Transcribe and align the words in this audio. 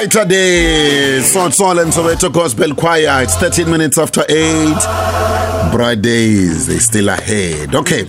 Saturday, 0.00 1.20
Salt 1.20 1.52
Soul 1.52 1.78
and 1.80 1.92
Soweto 1.92 2.32
Gospel 2.32 2.74
Choir. 2.74 3.22
It's 3.22 3.36
13 3.36 3.70
minutes 3.70 3.98
after 3.98 4.22
8. 4.26 5.70
Bright 5.72 6.00
days, 6.00 6.66
they 6.66 6.78
still 6.78 7.10
ahead. 7.10 7.74
Okay. 7.74 8.06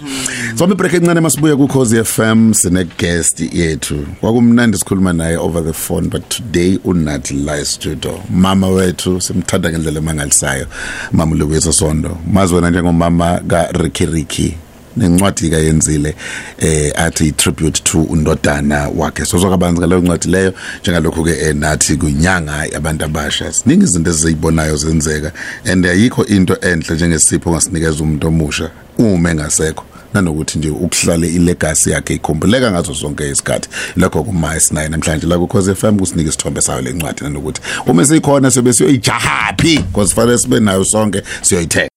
So 0.56 0.68
me 0.68 0.76
break 0.76 0.94
encane 0.94 1.20
masibuye 1.20 1.58
ku 1.58 1.68
Khosi 1.68 2.00
FM 2.00 2.56
sine 2.56 2.86
guest 2.98 3.40
yethu. 3.40 4.08
Kwakumnandi 4.22 4.78
sikhuluma 4.78 5.14
naye 5.14 5.38
over 5.38 5.60
the 5.62 5.74
phone 5.74 6.08
but 6.08 6.30
today 6.30 6.78
unathi 6.78 7.34
live 7.46 7.68
studio. 7.68 8.24
Mama 8.30 8.68
wethu 8.68 9.20
simthanda 9.22 9.70
ngendlela 9.70 10.00
emangalisayo. 10.00 10.68
Mama 11.12 11.36
Luwiso 11.36 11.74
Sondo. 11.74 12.18
Mazi 12.28 12.56
wena 12.56 12.70
njengomama 12.70 13.42
ka 13.48 13.68
Ricky 13.74 14.06
Ricky. 14.06 14.58
Nencwadi 14.98 15.50
kayenzile 15.50 16.16
eh 16.60 16.94
athi 16.96 17.32
tribute 17.32 17.82
to 17.84 18.02
undodana 18.02 18.90
wakhe. 18.96 19.26
So 19.26 19.40
sokabanzi 19.40 19.80
ngaleyo 19.80 20.02
ncwadi 20.02 20.28
leyo 20.28 20.54
njengalokho 20.82 21.24
ke 21.24 21.32
enathi 21.32 21.98
kunyanga 21.98 22.66
abantu 22.76 23.06
abasha 23.06 23.54
siningi 23.54 23.84
izinto 23.84 24.10
ezizibonayo 24.10 24.76
zenzeka 24.76 25.32
and 25.66 25.86
ayikho 25.86 26.26
into 26.26 26.58
enhle 26.62 26.96
njengesipho 26.96 27.52
ngasinikeza 27.52 28.04
umuntu 28.04 28.28
omusha 28.28 28.70
uma 28.98 29.32
engasekho 29.32 29.86
nanokuthi 30.14 30.60
nje 30.60 30.70
ukuhlale 30.70 31.28
ilegacy 31.28 31.90
yakhe 31.90 32.14
ikhumbuleka 32.14 32.72
ngazo 32.72 32.94
zonke 32.94 33.30
isikhathi 33.30 33.70
lokho 33.96 34.24
kuma 34.24 34.56
S9 34.56 34.90
namhlanje 34.90 35.28
la 35.28 35.38
ku 35.38 35.48
Cause 35.48 35.76
FM 35.76 36.00
kusinika 36.00 36.30
isithombe 36.30 36.62
sayo 36.62 36.82
lencwadi 36.82 37.24
nanokuthi 37.24 37.62
uma 37.88 38.06
sikhona 38.06 38.52
sobe 38.52 38.74
siyoyijahapi 38.74 39.78
because 39.78 40.14
fanele 40.16 40.38
sibe 40.38 40.60
nayo 40.60 40.86
sonke 40.86 41.24
siyoyithenga. 41.42 41.91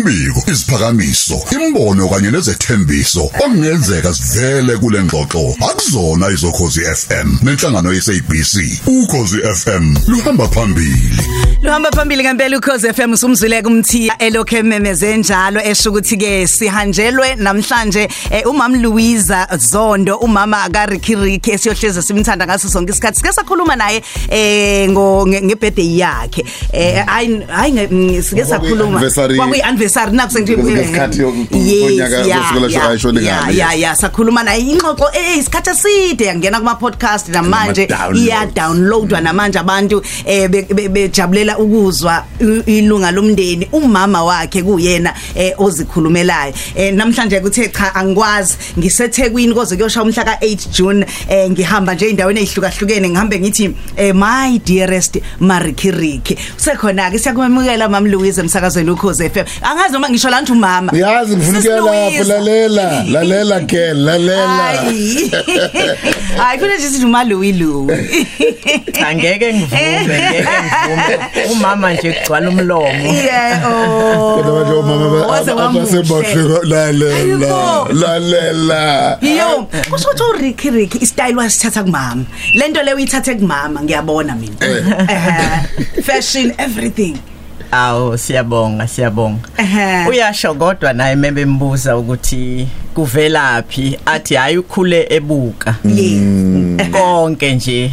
Imbiko, 0.00 0.42
isiphakamiso, 0.52 1.40
imbono 1.52 2.08
kanye 2.08 2.30
nezethembiso 2.30 3.24
okungenzeka 3.24 4.14
sivele 4.14 4.76
kule 4.76 5.02
ngxoxo 5.04 5.56
akuzona 5.70 6.30
izokhozi 6.30 6.80
FM 6.80 7.28
nenhlangano 7.42 7.92
yeSABC. 7.92 8.80
Ukhozi 8.86 9.38
FM 9.54 9.96
luhamba 10.06 10.48
phambili. 10.48 11.20
Luhamba 11.62 11.90
phambili 11.90 12.24
ngempela 12.24 12.58
ukhoze 12.58 12.92
FM 12.92 13.12
usumzwile 13.12 13.62
kumthiya 13.62 14.18
elokho 14.18 14.56
ememeze 14.56 15.16
njalo 15.16 15.60
esho 15.60 15.90
ukuthi 15.90 16.16
ke 16.16 16.46
sihanjelwe 16.46 17.34
namhlanje 17.34 18.08
eh, 18.30 18.46
umama 18.46 18.78
Louisa 18.78 19.46
Zondo 19.58 20.16
umama 20.16 20.68
ka 20.72 20.86
Ricky 20.86 21.14
Ricky 21.14 21.50
esiyohleza 21.50 22.02
simthanda 22.02 22.46
ngaso 22.46 22.68
sonke 22.68 22.92
isikhathi 22.92 23.16
sike 23.16 23.32
sakhuluma 23.32 23.76
naye 23.76 24.02
eh 24.30 24.90
ngo 24.90 25.26
nge 25.26 25.42
nge 25.42 25.54
birthday 25.54 25.98
yakhe 25.98 26.44
eh 26.72 27.04
hayi 27.06 27.40
hayi 27.48 28.22
sike 28.22 28.44
sakhuluma 28.44 29.00
kwakuyi 29.36 29.60
anniversary 29.96 30.16
nakusenje 30.16 30.56
Ngesikhathi 30.56 31.20
yoku- 31.22 31.56
ngonyaka 31.56 32.16
wesikole 32.18 32.70
shaka 32.70 32.88
ayishone 32.88 33.20
ngalo, 33.20 33.52
ya 33.52 33.72
yes. 33.72 33.80
ya 33.82 33.96
sakhuluma 33.96 34.42
naye 34.42 34.60
ingxoxo 34.60 35.04
eh 35.14 35.38
isikhathi 35.38 35.70
eside 35.70 36.24
yangena 36.24 36.58
kuma 36.58 36.74
podcast 36.74 37.28
namanje. 37.28 37.86
Kuma-downloads. 37.86 38.18
iya 38.26 38.46
downloadwa 38.46 39.20
namanje 39.20 39.58
abantu 39.58 40.02
eh 40.26 40.48
be- 40.48 40.62
be- 40.74 40.88
bejabulela 40.88 41.58
ukuzwa 41.58 42.24
i- 42.40 42.78
ilunga 42.78 43.10
lomndeni 43.10 43.68
umama 43.72 44.24
wakhe 44.24 44.62
kuyena 44.62 45.14
eh 45.34 45.52
ozikhulumelayo. 45.58 46.52
Eh 46.76 46.94
namhlanje 46.94 47.40
kuthe 47.40 47.68
cha 47.68 47.94
angikwazi 47.94 48.56
ngisethekwini 48.78 49.54
koze 49.54 49.76
kuyosha 49.76 50.02
umhla 50.02 50.22
ka8 50.24 50.68
June 50.72 51.06
eh 51.28 51.50
ngihamba 51.50 51.94
nje 51.94 52.08
endaweni 52.10 52.40
ezihlukahlukene 52.40 53.08
ngihambe 53.08 53.40
ngithi 53.40 53.74
eh 53.96 54.14
my 54.14 54.58
dearest 54.58 55.18
Marikiriki. 55.40 56.36
Usekhona 56.58 57.10
ke 57.10 57.18
siyakumemukela 57.18 57.88
mama 57.88 58.08
Louise 58.08 58.40
emsakazweni 58.40 58.90
ukhoze 58.90 59.30
FM 59.30 59.44
angazi 59.80 59.92
noma 59.92 60.08
ngisho 60.10 60.30
la 60.30 60.40
ngithi 60.42 60.52
umama 60.52 60.92
Yazi 60.96 61.36
ngifuna 61.36 61.62
Sis 61.62 61.70
ukuya 61.70 61.84
lapho 61.84 62.10
Louisa. 62.10 62.24
lalela 62.38 63.04
lalela 63.12 63.60
ke 63.66 63.92
lalela 63.94 64.46
Hayi. 64.46 65.30
Hayi 66.40 66.58
kufanele 66.58 66.78
nje 66.78 66.88
sithi 66.90 67.04
uma 67.04 67.24
Louis 67.24 67.56
Louis. 67.60 67.98
angeke 69.08 69.54
ngivume 69.54 70.00
ngeke 70.02 70.42
ngivume 70.42 71.52
umama 71.52 71.92
nje 71.92 72.12
kugcwala 72.12 72.48
umlomo 72.48 72.90
Yeah, 73.30 73.62
oh. 73.66 74.36
kodwa 74.36 74.52
manje 74.54 74.72
omama 74.72 75.26
Waze 75.26 75.52
wamuhle. 75.52 75.98
abasebahle 75.98 76.58
lalela 76.68 77.16
Ayikho. 77.16 77.88
lalela 77.92 79.18
Yo, 79.22 79.66
kusho 79.90 80.08
ukuthi 80.08 80.22
uRicky 80.22 80.70
Ricky 80.70 80.98
istyle 81.04 81.34
wasithatha 81.36 81.82
kumama. 81.82 82.24
Lento 82.54 82.82
le 82.82 82.94
uyithathe 82.94 83.34
kumama 83.34 83.82
ngiyabona 83.82 84.34
mina. 84.34 84.56
Eh. 84.60 86.02
Fashion 86.04 86.52
everything. 86.58 87.16
Awu 87.72 88.18
siyabonga 88.18 88.88
siyabonga. 88.88 89.48
Uyasho 90.08 90.54
kodwa 90.54 90.92
naye 90.92 91.16
memembuza 91.16 91.96
ukuthi 91.96 92.68
kuvelaphi? 92.94 93.98
Athi 94.06 94.34
hayi 94.34 94.58
ukhule 94.58 95.06
ebuka. 95.10 95.74
Yes. 95.84 96.90
konke 96.92 97.54
nje. 97.54 97.92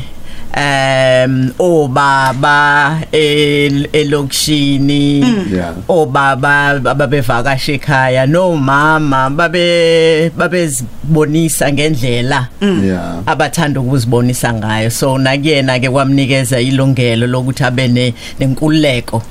Um 0.57 1.51
obaba 1.59 2.99
el- 3.11 3.87
elokishini 3.93 5.25
Yeah. 5.53 5.73
obaba 5.87 6.67
ababevakasha 6.69 7.73
ekhaya 7.73 8.25
nomama 8.25 9.29
babe 9.29 10.29
babezibonisa 10.37 11.71
ngendlela 11.71 12.47
yeah. 12.61 13.15
abathanda 13.25 13.79
ukuzibonisa 13.79 14.53
ngayo. 14.53 14.89
So 14.89 15.17
nakuyena 15.17 15.79
ke 15.79 15.89
kwamnikeza 15.89 16.59
ilungelo 16.61 17.27
lokuthi 17.27 17.63
abe 17.63 17.87
ne- 17.87 18.13
nenkululeko 18.39 19.23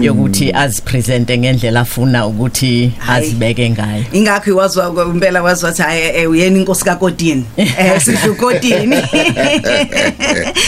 yokuthi 0.00 0.52
azipresente 0.52 1.38
ngendlela 1.38 1.80
afuna 1.80 2.26
ukuthi 2.26 2.92
azibeke 3.08 3.70
ngayo. 3.70 4.04
Ingakho 4.12 4.50
iwazwa 4.50 5.06
impela 5.14 5.42
wazwa 5.42 5.70
ukuthi 5.70 5.82
hayi 5.82 6.02
eh, 6.14 6.30
uyena 6.30 6.58
inkosi 6.58 6.84
kaKodini. 6.84 7.44
Eh 7.78 8.00
sidlu 8.00 8.34
Kodini. 8.34 8.96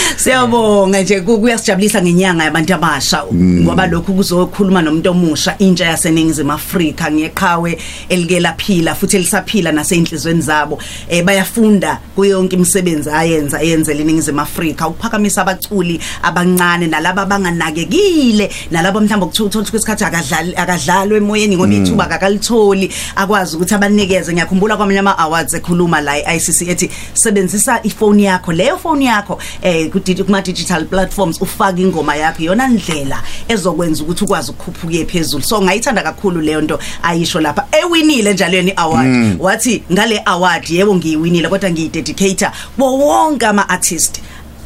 Siyabonga 0.25 1.01
nje 1.01 1.21
ku- 1.21 1.39
kuyasijabulisa 1.39 2.01
ngenyanga 2.01 2.43
yabantu 2.43 2.73
abasha. 2.73 3.23
Ngoba 3.33 3.87
lokhu 3.87 4.13
kuzokhuluma 4.13 4.81
nomuntu 4.81 5.09
omusha 5.09 5.55
intsha 5.57 5.85
yaseningizimu 5.85 6.51
Afrika. 6.51 7.11
Ngeqhawe 7.11 7.77
elike 8.09 8.39
laphila 8.39 8.93
futhi 8.95 9.17
elisaphila 9.17 9.71
naseyinhlizweni 9.71 10.41
zabo. 10.41 10.77
Eh 11.09 11.23
bayafunda 11.25 11.99
kuyo 12.15 12.31
yonke 12.37 12.55
imisebenzi 12.55 13.09
ayenza 13.09 13.61
eyenzela 13.63 13.99
iningizimu 14.01 14.41
Afrika. 14.41 14.87
Ukuphakamisa 14.87 15.41
abaculi 15.41 15.99
abancane 16.23 16.87
nalabo 16.87 17.21
abanganakekile 17.21 18.49
nalabo 18.71 19.01
mhlawumbe 19.01 19.25
ukuthola 19.25 19.47
uthola 19.49 19.61
ukuthi 19.61 19.71
kwesikhathi 19.71 20.03
akadlali 20.03 20.53
akadlalwe 20.55 21.17
emoyeni 21.17 21.57
ngoba 21.57 21.73
ithuba 21.73 22.03
akakalitholi. 22.05 22.91
Akwazi 23.15 23.55
ukuthi 23.55 23.73
abanikeze. 23.73 24.33
Ngiyakhumbula 24.33 24.77
kwamanye 24.77 24.99
ama 24.99 25.17
awards 25.17 25.53
ekhuluma 25.53 25.99
la 26.01 26.13
iICC 26.17 26.61
ethi 26.69 26.89
sebenzisa 27.13 27.79
ifoni 27.83 28.23
yakho. 28.25 28.51
Leyo 28.53 28.77
phone 28.77 29.05
yakho 29.05 29.39
eh 29.63 29.89
ku 30.13 30.21
digi- 30.21 30.25
kuma 30.25 30.41
digital 30.41 30.85
platforms 30.85 31.41
ufaka 31.41 31.79
ingoma 31.79 32.15
yakho. 32.15 32.43
Iyona 32.43 32.67
ndlela 32.67 33.21
ezokwenza 33.47 34.03
ukuthi 34.03 34.23
ukwazi 34.23 34.51
ukukhuphuka 34.51 35.05
phezulu. 35.05 35.43
So 35.43 35.61
ngayithanda 35.61 36.03
kakhulu 36.03 36.41
leyo 36.41 36.61
nto 36.61 36.79
ayisho 37.03 37.39
lapha. 37.41 37.65
Ewinile 37.71 38.33
njalo 38.33 38.55
yeni 38.57 38.73
award 38.75 39.37
wathi 39.39 39.83
ngale 39.91 40.21
award 40.25 40.69
yebo 40.69 40.95
ngiyiwinile 40.95 41.49
kodwa 41.49 41.71
ngiyidedicate 41.71 42.47
wo 42.77 42.97
wonke 42.97 43.45
ama 43.45 43.69
artist 43.69 44.21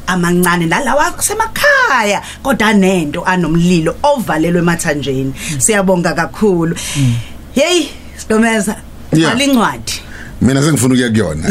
amancane 0.07 0.66
nalawa 0.66 1.11
kusemakhaya 1.11 2.22
kodwa 2.44 2.73
nento 2.73 3.23
anomlilo 3.25 3.95
ovalelwe 4.03 4.59
emathanjeni. 4.61 5.34
Siyabonga 5.57 6.13
kakhulu. 6.13 6.75
Hey 7.53 7.88
Sidomeza 8.17 8.75
Yeah. 9.13 9.31
alincwadi 9.31 9.94
mina 10.41 10.62
sengifuna 10.63 10.94
ukuya 10.94 11.09
kuyona. 11.09 11.50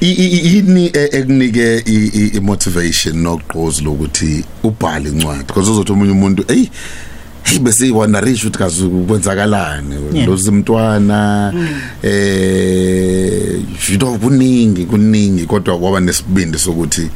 Yini 0.00 0.86
e- 0.94 1.08
ekunike 1.12 1.78
i- 1.86 2.10
i- 2.14 2.30
i 2.36 2.40
motivation 2.40 3.16
nogqozi 3.18 3.82
lokuthi 3.84 4.44
ubhale 4.62 5.08
incwadi? 5.08 5.44
Because 5.46 5.70
uzothi 5.70 5.92
omunye 5.92 6.12
umuntu 6.12 6.44
hey 6.48 6.66
hey 7.44 7.58
bese 7.58 7.90
wonder 7.90 8.24
rich 8.24 8.44
ukuthi 8.44 8.58
kazi 8.58 8.88
kwenzakalani? 8.88 9.94
Yeah. 10.14 10.28
lozimntwana 10.28 11.52
eh 12.02 13.60
you 13.90 13.98
know 13.98 14.18
kuningi 14.18 14.84
kuningi 14.86 15.46
kodwa 15.46 15.78
kwaba 15.78 16.00
nesibindi 16.00 16.58
sokuthi 16.58 17.08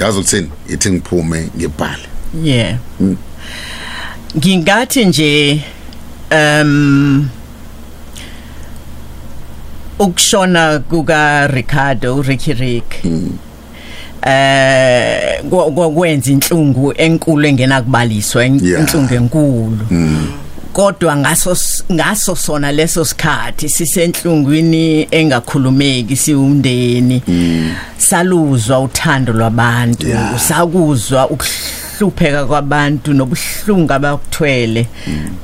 yazi 0.00 0.18
ukuthini? 0.18 0.48
Ithi 0.68 0.90
ngiphume 0.90 1.48
ngibhale. 1.56 2.02
Yeah. 2.44 2.78
Ngingathi 4.38 5.04
nje 5.04 5.60
um 6.32 7.28
ukushona 10.04 10.78
kuka 10.78 11.46
Ricardo 11.46 12.22
Ricky 12.22 12.52
Rick. 12.52 13.04
Eh 14.26 15.42
kwenza 15.94 16.30
inhlungu 16.30 16.92
enkulu 16.96 17.46
engena 17.46 17.82
kubaliswa 17.82 18.44
inhlungu 18.46 19.14
enkulu. 19.14 19.78
Kodwa 20.72 21.16
ngaso 21.16 21.56
ngaso 21.92 22.36
sona 22.36 22.72
leso 22.72 23.04
sikhathi 23.04 23.68
sisenhlungwini 23.68 25.08
engakhulumeki 25.10 26.16
siwumndeni. 26.16 27.22
Saluzwa 27.98 28.80
uthando 28.80 29.32
lwabantu 29.32 30.06
sakuzwa 30.38 31.28
ukuhlupheka 31.30 32.46
kwabantu 32.46 33.12
nobuhlungu 33.12 33.92
abakuthwele 33.92 34.86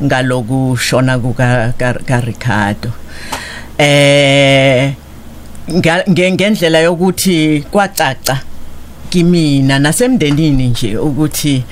ngalokushona 0.05 1.19
kuka 1.19 1.73
ka- 1.79 2.01
ka 2.07 2.21
Ricardo 2.21 2.91
eh 3.81 4.93
ngendlela 6.11 6.79
yokuthi 6.79 7.65
kwacaca 7.71 8.37
kimina 9.11 9.79
nasemndenini 9.79 10.69
nje 10.69 10.97
ukuthi 10.97 11.65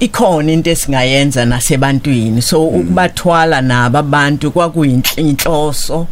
ikhona 0.00 0.52
into 0.52 0.70
esingayenza 0.70 1.44
nasebantwini. 1.44 2.42
So 2.42 2.66
ukubathwala 2.66 3.60
nabo 3.60 3.98
abantu 3.98 4.50
kwakuyinhloso 4.50 6.06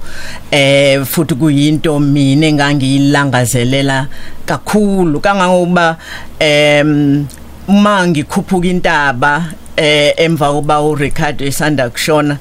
eh 0.51 1.05
futhi 1.05 1.35
kuyinto 1.35 2.01
mina 2.01 2.47
engangiyilangazelela 2.47 4.07
kakhulu. 4.47 5.21
Kangangokuba 5.21 5.97
em 6.39 7.27
uma 7.69 8.07
ngikhuphuka 8.07 8.69
intaba 8.69 9.45
eh 9.81 10.13
emva 10.17 10.53
koba 10.53 10.83
uRicardo 10.83 11.45
esanda 11.45 11.89
kushona 11.91 12.37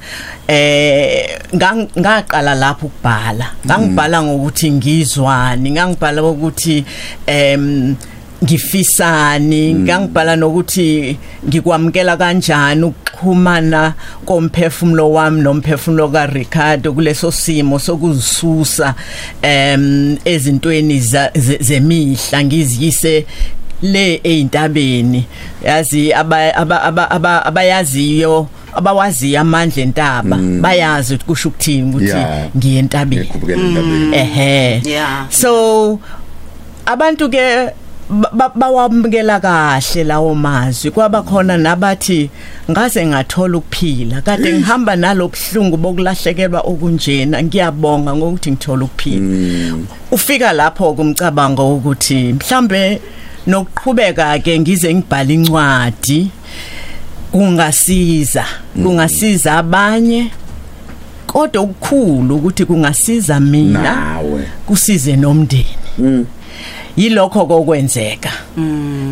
eh 0.46 1.38
ngaqala 1.56 2.54
lapho 2.54 2.86
ukubhala. 2.86 3.46
Ngangibhala 3.66 4.22
ngokuthi 4.22 4.70
ngizwani 4.70 5.70
ngangibhala 5.70 6.22
ukuthi 6.22 6.84
em 7.26 7.96
ngifisani 8.44 9.74
ngangibhala 9.74 10.36
nokuthi 10.36 11.16
ngikwamkela 11.48 12.16
kanjani 12.16 12.84
ukuxhumana 12.84 13.94
komphefumulo 14.24 15.12
wami 15.12 15.40
nomphefumulo 15.42 16.08
kaRicardo 16.08 16.92
kuleso 16.92 17.32
simo 17.32 17.78
sokuzisusa 17.78 18.94
em 19.42 20.16
ezintweni 20.24 21.00
zemihla 21.60 22.44
ngiziyise 22.44 23.26
le 23.82 24.20
eintabeni 24.24 25.24
yazi 25.64 26.12
aba- 26.12 26.54
aba- 26.54 26.82
aba- 26.82 27.10
aba- 27.10 27.44
abayaziyo 27.46 28.46
abawaziyo 28.74 29.40
amandla 29.40 29.82
entaba. 29.82 30.36
Bayazi 30.36 31.14
ukuthi 31.14 31.26
kusho 31.26 31.48
ukuthini 31.48 31.88
ukuthi 31.90 32.06
Yeah. 32.06 32.48
ngiye 32.56 32.78
entabeni. 32.78 33.22
Ngikhuphukela 33.22 33.62
entabeni. 33.62 34.16
Ehe. 34.16 34.82
Yeah. 34.84 35.26
so 35.30 35.98
abantu 36.86 37.28
ke 37.30 37.70
ba- 38.10 38.30
ba- 38.32 38.52
bawamukela 38.54 39.40
kahle 39.40 40.04
lawo 40.04 40.34
mazwi. 40.34 40.90
Kwaba 40.90 41.22
khona 41.22 41.58
nabathi 41.58 42.30
ngaze 42.70 43.06
ngathola 43.06 43.58
ukuphila. 43.58 44.20
Kade 44.22 44.52
ngihamba 44.52 44.96
nalobhlungu 44.96 45.76
bokulahlekelwa 45.76 46.60
okunjena. 46.60 47.42
Ngiyabonga 47.42 48.14
ngokuthi 48.16 48.50
ngithola 48.50 48.84
ukuphila. 48.84 49.76
Ufika 50.10 50.52
lapho 50.52 50.94
kumcabango 50.94 51.76
ukuthi 51.76 52.32
mhlambe 52.32 53.00
nokuqhubeka 53.50 54.38
ke 54.38 54.58
ngize 54.60 54.94
ngibhala 54.94 55.32
incwadi. 55.32 56.30
Kungasiza 57.32 58.44
kungasiza 58.82 59.54
abanye 59.58 60.30
kodwa 61.26 61.62
ukukhulu 61.62 62.36
ukuthi 62.36 62.64
kungasiza 62.64 63.40
mina 63.40 63.82
nawe. 63.82 64.42
kusize 64.66 65.16
nomndeni. 65.16 66.26
Yilokho 66.96 67.46
kokwenzeka 67.46 68.30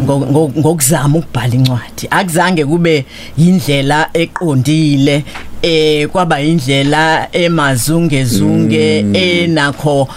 ngo- 0.05 0.51
ngokuzama 0.59 1.19
ukubhala 1.19 1.55
incwadi. 1.55 2.09
Akuzange 2.11 2.65
kube 2.65 3.05
indlela 3.39 4.11
eqondile 4.15 5.25
eh 5.63 6.09
kwaba 6.09 6.41
indlela 6.41 7.29
emazungezunge 7.33 9.05
enakho 9.13 10.09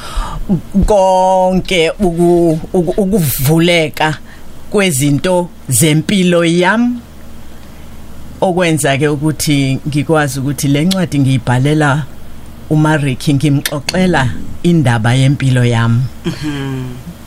konke 0.85 1.91
uku- 1.99 2.59
uku- 2.73 3.01
ukuvuleka 3.01 4.17
kwezinto 4.69 5.49
zempilo 5.69 6.45
yami. 6.45 6.99
Okwenza 8.41 8.97
ke 8.97 9.07
ukuthi 9.07 9.79
ngikwazi 9.87 10.39
ukuthi 10.39 10.67
le 10.67 10.85
ncwadi 10.85 11.19
ngiyibhalela 11.19 12.05
uMariki 12.69 13.33
ngimxoxela 13.33 14.29
indaba 14.63 15.13
yempilo 15.13 15.65
yami. 15.65 16.01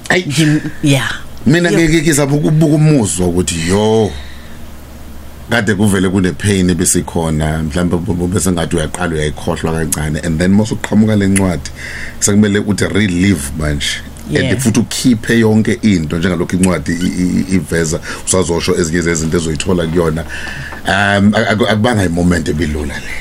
Ayi. 0.09 0.23
Ngim- 0.23 0.71
yeah 0.83 1.25
mina 1.47 1.73
ngeke 1.73 2.03
ngizapha 2.03 2.35
ukubuka 2.35 2.75
umuzwa 2.75 3.27
ukuthi 3.27 3.69
yo. 3.69 4.11
Kade 5.51 5.75
kuvele 5.75 6.09
kune 6.09 6.33
pain 6.33 6.75
besikhona 6.75 7.63
mhlawumbe 7.63 7.97
bu- 7.97 8.27
bese 8.29 8.53
ngathi 8.53 8.77
uyaqala 8.77 9.15
uyayikhohlwa 9.15 9.73
kancane 9.73 10.21
and 10.27 10.39
then 10.39 10.53
mase 10.53 10.75
uqhamuka 10.75 11.17
lencwadi 11.17 11.71
sekumele 12.21 12.59
uthi 12.59 12.85
relive 12.89 13.43
manje 13.59 13.87
Yeah. 14.31 14.51
and 14.53 14.59
futhi 14.61 14.81
ukhiphe 14.81 15.39
yonke 15.39 15.73
into 15.83 16.19
njengalokho 16.19 16.57
incwadi 16.57 16.93
i- 16.93 17.23
i- 17.23 17.55
iveza 17.57 18.01
usazosho 18.27 18.75
ezinye 18.77 19.01
zezinto 19.03 19.37
ezoyithola 19.37 19.87
kuyona. 19.87 20.25
Um 20.89 21.33
aku- 21.35 21.69
akubanga 21.69 22.05
imoment 22.05 22.49
ebilula 22.49 22.95
le. 22.95 23.13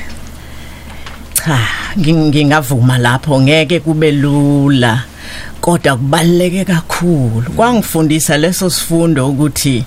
Cha 1.34 1.58
nging- 1.98 2.28
ngingavuma 2.28 2.98
lapho 2.98 3.40
ngeke 3.40 3.80
kube 3.80 4.12
lula 4.12 5.04
kodwa 5.60 5.96
kubaleke 5.96 6.64
kakhulu. 6.64 7.50
Kwangifundisa 7.56 8.36
leso 8.38 8.70
sifundo 8.70 9.28
ukuthi 9.28 9.84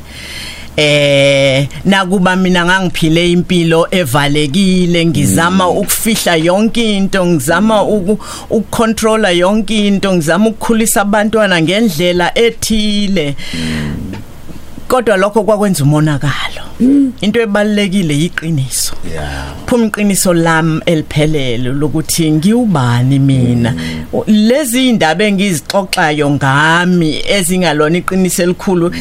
eh 0.77 1.67
nakuba 1.85 2.35
mina 2.35 2.65
ngangiphile 2.65 3.31
impilo 3.31 3.87
evalekile 3.91 5.05
ngizama 5.05 5.69
ukufihla 5.69 6.35
yonke 6.35 6.97
into 6.97 7.25
ngizama 7.25 7.83
uku- 7.83 8.19
ukucontrolla 8.49 9.31
yonke 9.31 9.87
into 9.87 10.13
ngizama 10.13 10.47
ukukhulisa 10.49 11.01
abantwana 11.01 11.61
ngendlela 11.61 12.37
ethile. 12.37 13.35
Kodwa 14.87 15.17
lokho 15.17 15.43
kwakwenza 15.43 15.83
umonakalo. 15.83 16.63
Into 17.21 17.41
ebalekile 17.41 18.13
yiqiniso. 18.19 18.93
yeah 18.93 18.96
phuma 19.65 19.85
iqiniso 19.85 20.33
lami 20.33 20.81
eliphelele 20.85 21.69
lokuthi 21.69 22.31
ngiubani 22.31 23.19
mina? 23.19 23.73
Lezi 24.27 24.89
indaba 24.89 25.25
engizixoxayo 25.25 26.29
ngami 26.29 27.23
ezingalona 27.27 27.97
iqiniso 27.97 28.43
elikhulu 28.43 28.91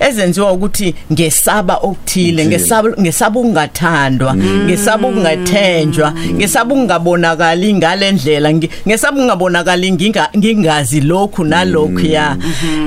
ezenziwa 0.00 0.52
ukuthi 0.52 0.94
ngesaba 1.12 1.76
okuthile 1.76 2.46
ngesaba 2.46 2.90
ngesaba 3.00 3.40
ukungathandwa 3.40 4.36
ngesaba 4.36 5.08
ukungathenjwa 5.08 6.14
ngesaba 6.32 6.74
ukungabonakali 6.74 7.74
ngalendlela 7.74 8.52
ngesaba 8.86 9.16
ukungabonakali 9.16 9.92
nginga- 9.92 10.30
ngingazi 10.38 11.00
lokhu 11.00 11.44
nalokhu 11.44 12.06
ya 12.06 12.36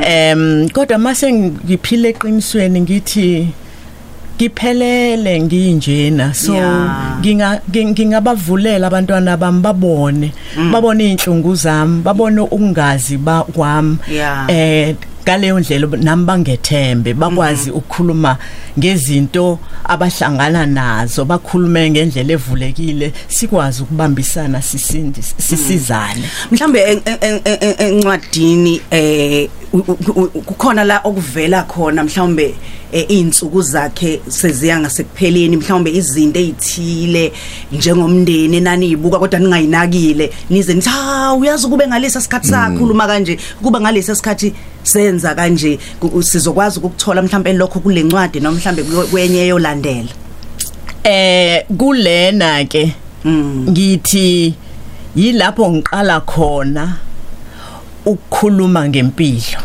em 0.01 0.69
kodwa 0.69 0.97
mase 0.97 1.33
ngiphile 1.33 2.09
eqinisweni 2.09 2.81
ngithi 2.81 3.47
ngiphelele 4.43 5.39
nginjena. 5.41 6.33
So 6.33 6.53
Yeah. 6.53 7.17
nginga 7.21 7.61
nging- 7.71 7.91
ngingabavulela 7.91 8.87
abantwana 8.87 9.37
bami 9.37 9.61
babone 9.61 10.31
babone 10.71 11.11
inhlungu 11.11 11.55
zami 11.55 12.01
babone 12.03 12.41
ukungazi 12.41 13.17
ba 13.17 13.43
kwami. 13.43 13.97
Yeah. 14.11 14.45
eh 14.49 14.95
ngaleyo 15.23 15.59
ndlela 15.59 15.87
nami 15.97 16.25
bangethembe 16.25 17.13
bakwazi 17.13 17.71
ukukhuluma 17.71 18.37
ngezinto 18.79 19.59
abahlangana 19.85 20.65
nazo 20.65 21.25
bakhulume 21.25 21.89
ngendlela 21.91 22.33
evulekile 22.33 23.13
sikwazi 23.27 23.83
ukubambisana 23.83 24.61
sisindi 24.61 25.21
sisizane. 25.37 26.23
Mhlambe 26.51 26.79
en- 26.83 27.01
en- 27.05 27.39
en- 27.45 27.57
en- 27.61 27.75
encwadini 27.79 28.81
eh 28.91 29.47
u- 29.47 29.47
u- 29.47 29.47
u- 29.47 29.62
kukhona 30.45 30.83
la 30.83 31.01
okuvela 31.03 31.63
khona 31.63 32.03
mhlambe 32.03 32.55
eh, 32.91 33.05
insuku 33.09 33.61
zakhe 33.61 34.21
seziya 34.29 34.79
ngasekupheleni 34.79 35.57
mhlambe 35.57 35.91
izinto 35.91 36.39
ezithile 36.39 37.33
njengomndeni 37.71 38.59
naniyibuka 38.61 39.19
kodwa 39.19 39.39
ningayinakile. 39.39 40.31
Nize 40.49 40.73
nithi 40.73 40.89
ha 40.89 41.33
uyazi 41.33 41.67
kube 41.67 41.87
ngalesa 41.87 42.21
sikhathi 42.21 42.47
sakhuluma 42.47 43.07
kanje 43.07 43.37
kuba 43.61 43.81
ngalesa 43.81 44.15
sikhathi 44.15 44.53
senza 44.83 45.35
kanje 45.35 45.79
sizokwazi 46.21 46.79
ukuthola 46.79 47.21
mhlambe 47.21 47.53
lokho 47.53 47.79
kule 47.79 48.03
ncwadi 48.03 48.39
noma 48.39 48.59
kuyo- 48.59 49.07
kwenye 49.11 49.47
yolandela 49.47 50.09
eh 51.03 51.65
kulena 51.77 52.65
ke 52.65 52.93
ngithi 53.27 54.53
yilapho 55.15 55.71
ngiqala 55.71 56.21
khona. 56.21 56.95
Ukukhuluma 58.05 58.89
ngempilo. 58.89 59.59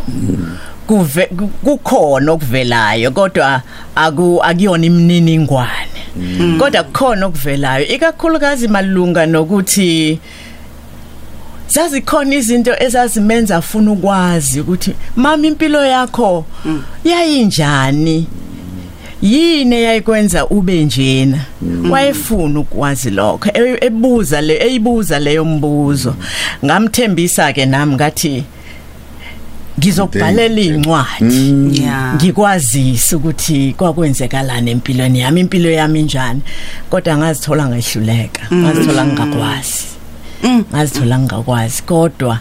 Kuve 0.87 1.26
ku- 1.26 1.49
kukhona 1.64 2.33
okuvelayo 2.33 3.11
kodwa 3.11 3.62
aku 3.95 4.40
akuyona 4.42 4.87
imininingwane. 4.87 6.00
Kodwa 6.59 6.83
kukhona 6.83 7.26
okuvelayo 7.26 7.87
ikakhulukazi 7.87 8.68
malunga 8.68 9.26
nokuthi 9.26 10.18
zazikhona 11.68 12.35
izinto 12.35 12.73
ezazimenza 12.83 13.57
afuna 13.57 13.92
ukwazi 13.92 14.61
ukuthi 14.61 14.95
mama 15.16 15.47
impilo 15.47 15.87
yakho 15.87 16.45
yayinjani? 17.04 18.26
Yini 19.22 19.76
eyayikwenza 19.76 20.46
ube 20.46 20.84
njena? 20.84 21.38
Wayefuna 21.90 22.60
ukwazi 22.60 23.10
lokho. 23.10 23.50
E- 23.54 23.87
ebuza 23.87 24.40
le 24.40 24.56
eyibuza 24.62 25.18
leyo 25.18 25.44
mbuzo. 25.44 26.14
Ngamthembisa 26.64 27.52
ke 27.52 27.66
nami 27.66 27.94
ngathi 27.94 28.44
ngizokubhalela 29.78 30.60
incwadi 30.60 31.80
yeah. 31.80 32.14
Ngikwazisa 32.14 33.16
ukuthi 33.16 33.75
kwakwenzekalana 33.78 34.70
empilweni 34.70 35.20
yami 35.20 35.40
impilo 35.40 35.70
yami 35.70 36.00
injani 36.00 36.40
kodwa 36.90 37.18
ngazithola 37.18 37.68
ngehluleka. 37.68 38.42
Ngazithola 38.54 39.06
ngingakwazi. 39.06 39.84
Ngazithola 40.72 41.18
ngingakwazi. 41.18 41.82
Kodwa 41.82 42.40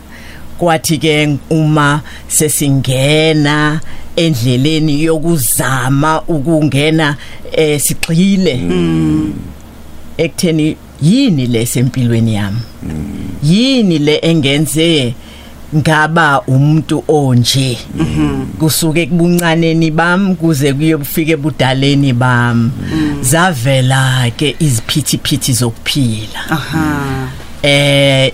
kwathi 0.57 0.98
ke 0.98 1.38
uma 1.50 2.01
sesingena 2.27 3.79
endleleni 4.17 5.03
yokuzama 5.03 6.21
ukungena 6.27 7.15
eh 7.51 7.79
sigxile. 7.81 8.59
Ekutheni 10.17 10.75
yini 11.01 11.47
lesempilweni 11.47 12.36
yami? 12.36 12.59
Yini 13.43 14.00
le 14.00 14.19
engenze 14.21 15.13
ngaba 15.75 16.41
umuntu 16.41 17.03
onje? 17.07 17.77
Kusuke 18.59 19.05
kubuncaneni 19.05 19.91
bam 19.91 20.36
kuze 20.36 20.74
kuyofika 20.74 21.31
ebudaleni 21.31 22.13
bam. 22.13 22.71
Zavela 23.21 24.31
ke 24.38 24.55
iziphithiphithi 24.59 25.53
zokuphila. 25.53 26.50
Aha. 26.50 27.29
Eh 27.63 28.31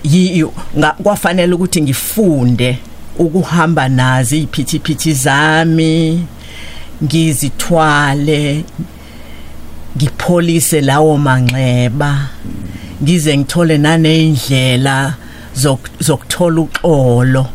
kwafanele 1.02 1.54
ukuthi 1.54 1.82
ngifunde 1.82 2.78
ukuhamba 3.18 3.88
nazi 3.88 4.38
iphithiphithi 4.42 5.12
zami 5.12 6.24
ngizithwale 7.04 8.64
ngipholise 9.96 10.80
lawo 10.80 11.18
manxeba 11.18 12.28
ngize 13.02 13.36
ngithole 13.38 13.78
nanezindlela 13.78 15.14
zok- 15.56 15.90
zokuthola 16.00 16.60
uxolo. 16.60 17.46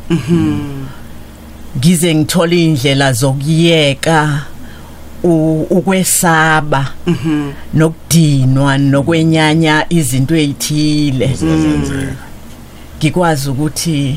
Ngize 1.78 2.16
ngithole 2.16 2.64
indlela 2.64 3.14
zokuyeka 3.14 4.42
ukwesaba 5.70 6.88
nokudinwa 7.74 8.78
nokwenyanya 8.78 9.86
izinto 9.90 10.36
ezithile 10.36 11.28
ngikwazi 13.00 13.50
ukuthi 13.50 14.16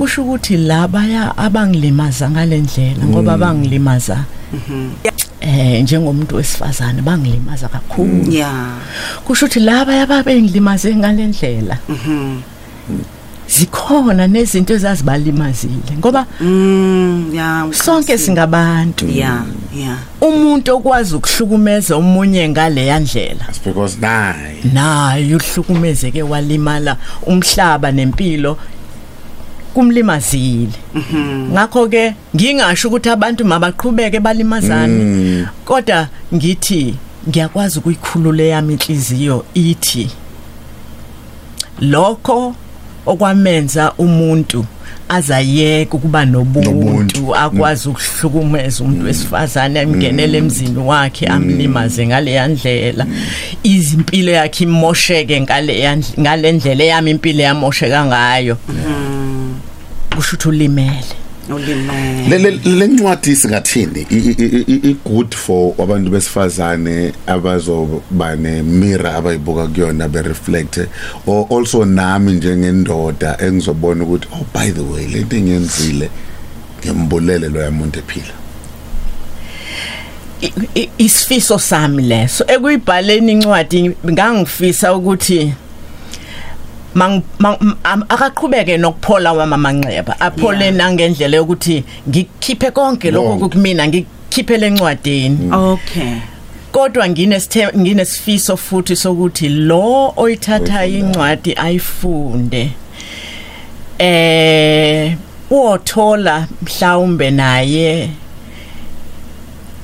kusho 0.00 0.22
ukuthi 0.22 0.56
laba 0.56 1.36
abangilimaza 1.36 2.30
ngalendlela 2.30 3.04
ngoba 3.04 3.36
bangilimaza. 3.36 4.24
Eh 5.40 5.82
njengomuntu 5.82 6.36
wesifazane 6.36 7.02
bangilimaza 7.02 7.68
kakhulu. 7.68 8.32
Yeah. 8.32 8.78
Kusho 9.24 9.46
ukuthi 9.46 9.60
laba 9.60 10.02
ababengilimaze 10.02 10.96
ngalendlela. 10.96 11.78
Zikhona 13.48 14.26
nezinto 14.26 14.74
ezazibalimazile 14.74 15.96
ngoba 15.98 16.26
mm 16.40 17.34
yeah 17.34 17.72
sonke 17.72 18.18
singabantu. 18.18 19.06
Yeah 19.06 19.44
yeah. 19.76 19.98
Umuntu 20.20 20.76
okwazi 20.76 21.14
ukuhlukumeza 21.16 21.96
umunye 21.96 22.48
ngale 22.48 22.98
ndlela. 23.00 23.44
That's 23.44 23.60
because 23.64 23.98
naye. 24.00 24.64
Naye 24.72 25.34
uhlukumezeke 25.34 26.22
walimala 26.22 26.96
umhlaba 27.26 27.92
nempilo 27.92 28.58
kumlimazile. 29.74 30.76
Ngakho 31.52 31.88
ke 31.88 32.14
ngingasho 32.36 32.88
ukuthi 32.88 33.08
abantu 33.08 33.44
mabaqhubeke 33.44 34.20
balimazane 34.20 35.46
kodwa 35.64 36.08
ngithi 36.34 36.94
ngiyakwazi 37.28 37.78
ukuyikhulula 37.78 38.42
yami 38.42 38.72
inhliziyo 38.74 39.44
ithi 39.54 40.10
lokho 41.80 42.54
okwamenza 43.06 43.92
umuntu 43.98 44.64
azayeka 45.08 45.94
ukuba 45.96 46.24
nobuntu 46.24 46.70
Nobuntu. 46.70 47.34
akwazi 47.36 47.88
ukuhlukumeza 47.88 48.84
umuntu 48.84 49.04
wesifazane 49.06 49.80
amngenele 49.80 50.38
emzini 50.38 50.78
wakhe 50.78 51.26
amlimaze 51.26 52.06
ngale 52.06 52.32
yandlela. 52.32 53.06
Izimpilo 53.62 54.32
yakhe 54.32 54.64
imosheke 54.64 55.40
ngale 55.40 55.72
yandl- 55.82 56.20
ngale 56.20 56.52
ndlela 56.52 56.84
yami 56.84 57.10
impilo 57.10 57.42
yamosheka 57.42 58.04
ngayo. 58.06 58.56
Kusho 60.14 60.36
ukuthi 60.36 60.48
ulimele. 60.48 61.04
Ulimele 61.48 62.38
le 62.38 62.50
le- 62.50 62.60
le 62.78 62.86
ncwadi 62.86 63.36
singathini? 63.36 64.06
I- 64.10 64.16
i- 64.16 64.36
i- 64.38 64.64
i- 64.74 64.90
i 64.90 64.96
good 65.04 65.34
for 65.34 65.74
abantu 65.82 66.10
besifazane 66.10 67.12
abazoba 67.26 68.36
ne 68.36 68.62
mirror 68.62 69.16
abayibuka 69.16 69.66
kuyona 69.66 70.08
be 70.08 70.22
reflect 70.22 70.78
or 71.26 71.46
also 71.50 71.84
nami 71.84 72.32
njengendoda 72.32 73.36
engizobona 73.40 74.04
ukuthi 74.04 74.28
oh 74.32 74.46
by 74.54 74.70
the 74.70 74.80
way 74.80 75.06
lento 75.06 75.36
engiyenzile 75.36 76.10
ngiyambulele 76.80 77.48
lo 77.48 77.60
yamuntu 77.60 77.98
ephila. 77.98 78.34
I- 80.42 80.52
i- 80.74 80.90
isifiso 80.98 81.58
sami 81.58 82.02
leso. 82.02 82.44
Ekuyibhaleni 82.48 83.32
incwadi 83.32 83.90
ngangifisa 84.10 84.94
ukuthi 84.94 85.52
mang 86.94 87.22
akaqhubeke 88.08 88.76
nokuphola 88.76 89.32
wamamanxeba. 89.32 90.20
Aphole 90.20 90.70
nangendlela 90.70 91.36
yokuthi 91.36 91.84
ngikhiphe 92.08 92.70
konke 92.70 93.10
lokho 93.10 93.48
kumina 93.48 93.88
ngikhiphe 93.88 94.56
lencwadini 94.56 95.52
okay. 95.52 96.16
Kodwa 96.72 97.08
nginesithe 97.08 97.68
nginesifiso 97.76 98.56
futhi 98.56 98.96
sokuthi 98.96 99.48
lo 99.48 100.12
oyithatha 100.16 100.86
incwadi 100.86 101.54
ayifunde. 101.54 102.70
Eh 103.98 105.16
uthola 105.50 106.46
mhlawumbe 106.62 107.30
naye 107.30 108.10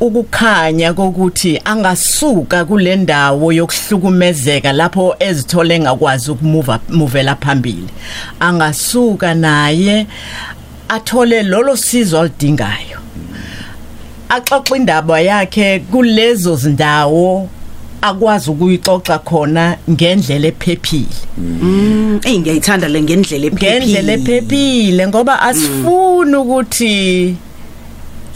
ukukhanya 0.00 0.92
kokuthi 0.92 1.60
angasuka 1.64 2.64
kule 2.64 2.96
ndawo 2.96 3.52
yokuhlukumezeka 3.52 4.72
lapho 4.72 5.16
ezithole 5.18 5.74
engakwazi 5.74 6.30
ukumuva 6.30 6.80
movela 6.88 7.34
phambili. 7.34 7.88
Angasuka 8.40 9.34
naye 9.34 10.06
athole 10.88 11.42
lolo 11.42 11.76
sizo 11.76 12.20
alidingayo 12.20 12.98
axoxa 14.28 14.76
indaba 14.76 15.20
yakhe 15.20 15.78
kulezo 15.78 16.56
zindawo 16.56 17.48
akwazi 18.02 18.50
ukuyixoxa 18.50 19.18
khona 19.18 19.76
ngendlela 19.90 20.46
ephephile. 20.48 21.16
Mm, 21.38 22.20
hey 22.24 22.38
ngiyayithanda 22.38 22.88
le 22.88 23.02
ngendlela 23.02 23.46
ngendlela 23.50 24.12
ephephile 24.12 25.08
ngoba 25.08 25.42
asifuni 25.42 26.36
ukuthi 26.36 27.36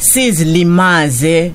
sizilimaze 0.00 1.52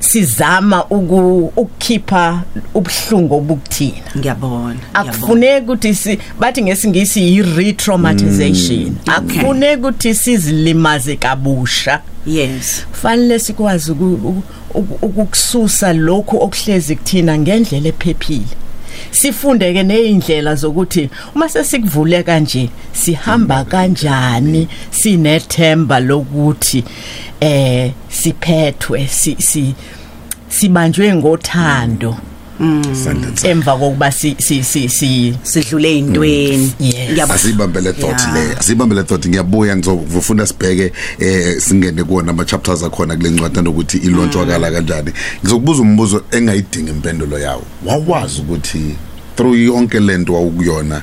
sizama 0.00 0.84
uku- 0.84 1.52
ukukhipha 1.56 2.42
ubuhlungu 2.74 3.34
obukuthina. 3.36 4.10
Ngiyabona 4.18 4.76
akufuneki 4.94 5.64
ukuthi 5.64 5.94
si 5.94 6.18
bathi 6.40 6.62
ngesingisi 6.62 7.20
yi-retraumatization. 7.22 8.94
Akufuneki 9.06 9.80
ukuthi 9.80 10.14
sizilimaze 10.14 11.16
kabusha. 11.16 12.00
Yes. 12.26 12.86
Fanele 12.92 13.38
sikwazi 13.38 13.92
uku- 13.92 14.04
uku- 14.14 14.42
uku- 14.74 15.06
ukukususa 15.06 15.92
lokhu 15.92 16.36
okuhlezi 16.42 16.96
kuthina 16.96 17.38
ngendlela 17.38 17.88
ephephile. 17.88 18.46
Sifunde 19.10 19.72
ke 19.74 19.82
nezindlela 19.82 20.54
zokuthi 20.54 21.10
uma 21.34 21.48
sesikuvule 21.48 22.22
kanje 22.22 22.70
sihamba 22.92 23.64
kanjani? 23.64 24.68
sinethemba 24.90 26.00
lokuthi 26.00 26.84
eh 27.40 27.92
siphethwe 28.08 29.06
si 29.06 29.36
si 29.38 29.74
sibanjwe 30.48 31.14
ngothando. 31.14 32.12
sandla 32.12 32.31
emva 33.44 33.76
kokuba 33.76 34.12
si 34.12 34.36
si 34.38 34.62
si 34.62 34.88
si 34.88 35.34
sidlule 35.42 35.88
ey'ntweni. 35.88 36.72
Yes. 36.80 36.94
Ngiyabona. 37.10 37.34
asibambele 37.34 37.92
thought 37.92 38.20
Yeah. 38.20 38.34
le 38.34 38.56
asibambele 38.56 39.02
thought. 39.02 39.26
Ngiyabuya 39.26 39.76
ngizofuna 39.76 40.46
sibheke 40.46 40.92
eh 41.18 41.60
singene 41.60 42.04
kuona 42.04 42.30
ama 42.30 42.44
chapters 42.44 42.82
akhona 42.82 43.16
kule 43.16 43.30
ncwadi 43.30 43.60
nokuthi 43.62 43.96
ilontswakala 43.98 44.70
kanjani. 44.70 45.12
Ngizokubuza 45.42 45.82
umbuzo 45.82 46.24
engayidinga 46.30 46.90
impendulo 46.90 47.38
yawo. 47.38 47.62
Wawazi 47.86 48.40
ukuthi 48.40 48.96
through 49.36 49.56
yonke 49.58 50.00
lento 50.00 50.34
wawukuyona 50.34 51.02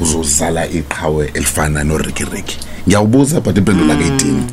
uzozala 0.00 0.66
iqhawe 0.68 1.30
elifana 1.34 1.84
no 1.84 1.98
Ricky? 1.98 2.24
Ricky 2.24 2.56
ngiyawubuza 2.86 3.40
but 3.40 3.56
impendulo 3.56 3.92
akayidingi. 3.92 4.52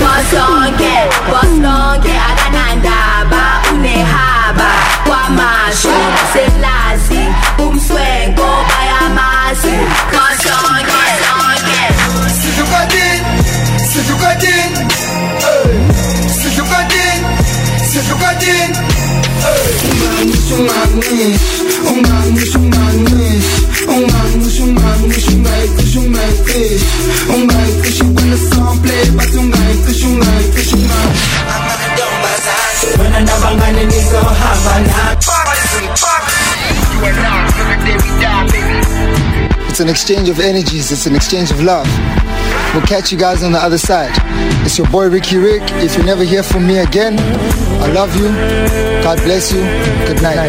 Bosonke, 0.00 0.94
bosonke 1.30 2.14
akanandaba 2.30 3.42
unehaba 3.72 4.70
kwamasho 5.06 5.96
semlazi 6.32 7.22
umswenko 7.64 8.48
bayamazi 8.68 9.74
bosonke 10.12 11.02
sonke 11.22 11.80
Sihlukadin, 12.40 13.22
sihlukadin, 13.90 14.72
sihlukadin, 16.40 17.20
sihlukadin. 17.90 18.70
Ungangish, 19.86 20.50
ungangish, 20.56 21.44
ungangish, 21.90 22.54
ungangish, 22.56 22.98
ungangish, 23.94 24.58
ungangish, 24.60 25.28
ungayifish, 25.32 25.96
ungayifish, 25.96 26.84
ungayifish 27.34 28.00
It's 39.76 39.82
an 39.82 39.90
exchange 39.90 40.30
of 40.30 40.40
energies, 40.40 40.90
it's 40.90 41.04
an 41.04 41.14
exchange 41.14 41.50
of 41.50 41.62
love. 41.62 41.86
We'll 42.72 42.86
catch 42.86 43.12
you 43.12 43.18
guys 43.18 43.42
on 43.42 43.52
the 43.52 43.58
other 43.58 43.76
side. 43.76 44.10
It's 44.64 44.78
your 44.78 44.88
boy 44.88 45.10
Ricky 45.10 45.36
Rick. 45.36 45.64
If 45.84 45.98
you 45.98 46.02
never 46.02 46.24
hear 46.24 46.42
from 46.42 46.66
me 46.66 46.78
again, 46.78 47.18
I 47.84 47.92
love 47.92 48.16
you. 48.16 48.28
God 49.04 49.18
bless 49.18 49.52
you. 49.52 49.60
Good 50.08 50.22
night. 50.22 50.48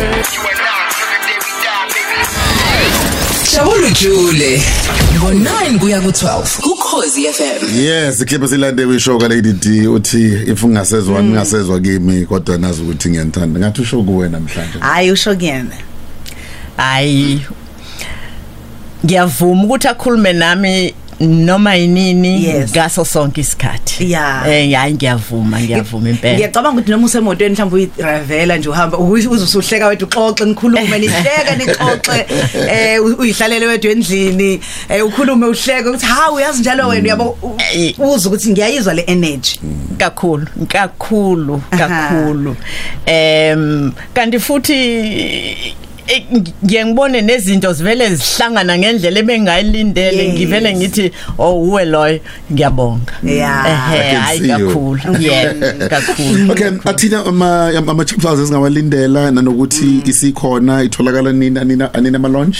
Jabulu 3.52 3.92
Jule 4.00 4.62
ngo9 5.16 5.80
kuya 5.80 6.02
ku12 6.02 6.72
ukhozi 6.72 7.24
FM 7.24 7.80
yes 7.80 8.22
ikhipha 8.22 8.48
silande 8.48 8.86
wisho 8.86 9.18
ka 9.18 9.28
lady 9.28 9.54
D 9.54 9.88
uthi 9.88 10.52
if 10.52 10.64
ungasezwa 10.64 11.22
ningasezwa 11.22 11.80
kimi 11.80 12.26
kodwa 12.26 12.58
nazi 12.58 12.82
ukuthi 12.82 13.10
ngiyanthanda 13.10 13.60
ngathi 13.60 13.82
usho 13.82 14.04
kuwe 14.04 14.30
namhlanje 14.30 14.80
hayi 14.80 15.12
usho 15.12 15.36
kuyena 15.36 15.76
hayi 16.78 17.42
ngiyavuma 19.08 19.64
ukuthi 19.64 19.88
akhulume 19.88 20.34
nami 20.34 20.94
noma 21.20 21.76
yinini 21.76 22.44
Yes. 22.46 22.72
ngaso 22.72 23.06
sonke 23.06 23.42
isikhathi 23.42 24.12
Yeah. 24.12 24.44
eh 24.48 24.74
hayi 24.76 24.94
ngiyavuma 24.94 25.60
ngiyavuma 25.62 26.10
impela 26.10 26.34
ngiyacabanga 26.38 26.70
ukuthi 26.80 26.92
noma 26.92 27.06
usemotweni 27.06 27.54
mhlawumbe 27.56 27.76
uyidravela 27.76 28.58
nje 28.58 28.70
uhamba 28.70 28.98
uzusuhleka 28.98 29.88
wedwa 29.88 30.08
uxoxe 30.08 30.46
nikhulume 30.46 31.00
nihleke 31.00 31.56
nixoxe 31.58 32.26
eh 32.72 33.04
u- 33.04 33.16
uyihlalele 33.20 33.66
wedwa 33.68 33.92
endlini 33.92 34.60
eh 34.90 35.06
ukhulume 35.06 35.46
uhleke 35.48 35.90
ukuthi 35.90 36.06
hawu 36.06 36.36
uyazi 36.36 36.60
njalo 36.62 36.88
wena 36.88 37.04
uyabo 37.04 37.38
u- 37.42 37.58
Eh. 37.74 37.94
uza 38.00 38.30
ukuthi 38.30 38.50
ngiyayizwa 38.52 38.94
le 38.94 39.02
energy 39.02 39.60
kakhulu 39.98 40.48
kakhulu 40.68 41.62
Aha. 41.72 41.78
kakhulu 41.88 42.56
em 43.06 43.92
kanti 44.14 44.40
futhi 44.40 44.74
eh, 44.74 45.74
ngiye 46.64 46.86
ngibone 46.86 47.22
nezinto 47.22 47.74
zivele 47.74 48.16
zihlangana 48.16 48.78
ngendlela 48.78 49.20
ebengayilindele 49.20 50.24
Yes. 50.24 50.34
ngivele 50.34 50.76
ngithi 50.76 51.12
oh 51.38 51.54
uwe 51.62 51.86
loyo 51.86 52.20
ngiyabonga 52.54 53.14
Yeah. 53.24 53.66
ehe 53.68 54.00
I 54.00 54.12
can 54.12 54.22
hayi 54.22 54.40
see 54.40 54.50
you. 54.50 54.58
kakhulu 54.58 55.00
yeah 55.20 55.54
kakhulu 55.90 56.52
Okay 56.52 56.72
athina 56.86 57.26
ama 57.26 57.72
ama 57.88 58.06
chapters 58.06 58.40
esingawalindela 58.40 59.32
nanokuthi 59.32 60.02
isikhona 60.06 60.84
itholakala 60.84 61.32
nini 61.34 61.60
anina 61.60 61.94
anina 61.94 62.16
ama 62.16 62.28
launch 62.30 62.58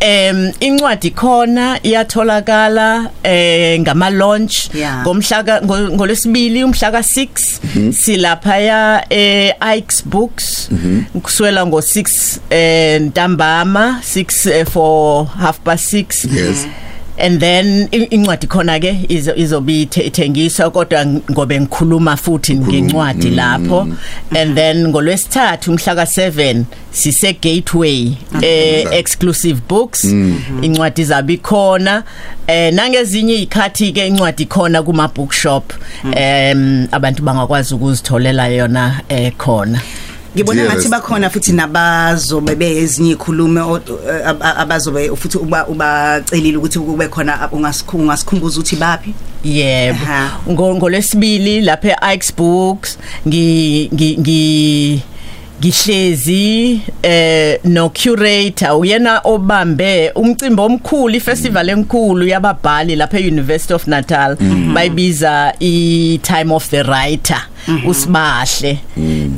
Em 0.00 0.52
incwadi 0.60 1.10
khona 1.10 1.78
iyatholakala 1.82 3.10
eh 3.24 3.80
ngama 3.80 4.10
launch 4.10 4.68
ngomhla 5.02 5.42
ngo- 5.62 5.90
ngolesibili 5.94 6.64
umhla 6.64 6.90
ka6 6.90 7.92
silapha 7.92 8.58
ya 8.58 9.04
eh 9.10 9.54
Ike's 9.76 10.02
Books. 10.06 10.68
Kuswela 11.22 11.64
ngo6 11.66 12.38
eh 12.50 13.00
ntambama 13.02 14.00
6 14.02 14.50
eh, 14.52 14.66
for 14.66 15.26
half 15.40 15.58
past 15.64 15.92
6 15.94 16.26
Yes. 16.36 16.66
And 17.18 17.40
then 17.40 17.88
incwadi 18.10 18.46
khona 18.46 18.78
ke 18.80 18.92
izo- 19.08 19.36
izobe 19.36 19.72
ithe- 19.84 20.06
ithengiswa 20.06 20.70
kodwa 20.70 21.06
ngobe 21.06 21.60
ngikhuluma 21.60 22.16
futhi 22.16 22.54
ngencwadi 22.54 23.30
lapho. 23.30 23.88
and 24.34 24.54
then 24.56 24.88
ngolwesithathu 24.88 25.70
umhla 25.70 25.94
ka7 25.94 26.64
sise 26.92 27.32
gateway 27.32 28.12
eh 28.42 28.86
exclusive 28.92 29.60
books. 29.68 30.04
Incwadi 30.62 31.04
zabi 31.04 31.36
khona. 31.38 32.02
Eh 32.46 32.72
nangezinye 32.74 33.34
izikhathi 33.34 33.92
ke 33.92 34.06
incwadi 34.06 34.46
khona 34.46 34.82
kuma 34.82 35.08
bookshop 35.08 35.72
em 36.16 36.86
abantu 36.92 37.22
bangakwazi 37.22 37.74
ukuzitholela 37.74 38.48
yona 38.48 39.00
eh 39.08 39.32
khona. 39.38 39.80
Ngibona 40.36 40.64
ngathi 40.64 40.88
bakhona 40.88 41.30
futhi 41.30 41.52
nabazobe 41.52 42.54
bezinye 42.54 43.10
ikhulume 43.10 43.60
abazobe 44.40 45.08
futhi 45.16 45.38
uba 45.38 45.66
ubacelile 45.66 46.56
ukuthi 46.56 46.78
kube 46.78 47.08
khona 47.08 47.48
ungasikhumbuza 47.52 48.04
ungasikhumbuza 48.04 48.60
ukuthi 48.60 48.76
bapi 48.76 49.14
yebo. 49.44 49.96
Ngolesibili 50.48 51.60
lapha 51.60 51.96
eIkes 52.12 52.36
Books 52.36 52.98
ngi 53.26 53.90
ngi 53.94 54.16
ngi 54.18 55.02
ngihlezi 55.60 56.80
eh 57.02 57.58
no 57.64 57.88
curator 57.88 58.76
uyena 58.76 59.20
obambe 59.24 60.10
umcimbi 60.14 60.62
omkhulu 60.62 61.16
ifestival 61.16 61.68
enkulu 61.68 62.26
yababhali 62.26 62.96
lapha 62.96 63.18
eUniversity 63.18 63.74
of 63.74 63.86
Natal. 63.86 64.36
Bayibiza 64.74 65.54
i 65.60 66.18
time 66.22 66.52
of 66.52 66.68
the 66.68 66.82
writer. 66.82 67.42
Usibahle 67.86 68.78